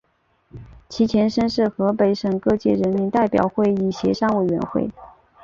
[0.89, 4.89] 其前身是河北省各界人民代表会议协商委员会。